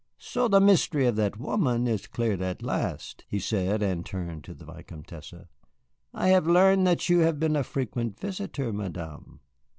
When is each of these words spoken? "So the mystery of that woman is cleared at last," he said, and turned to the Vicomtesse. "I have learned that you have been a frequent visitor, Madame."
"So 0.17 0.47
the 0.47 0.59
mystery 0.59 1.05
of 1.05 1.15
that 1.17 1.37
woman 1.39 1.85
is 1.85 2.07
cleared 2.07 2.41
at 2.41 2.63
last," 2.63 3.23
he 3.27 3.37
said, 3.37 3.83
and 3.83 4.03
turned 4.03 4.43
to 4.45 4.55
the 4.55 4.65
Vicomtesse. 4.65 5.45
"I 6.11 6.29
have 6.29 6.47
learned 6.47 6.87
that 6.87 7.07
you 7.07 7.19
have 7.19 7.39
been 7.39 7.55
a 7.55 7.63
frequent 7.63 8.19
visitor, 8.19 8.73
Madame." 8.73 9.41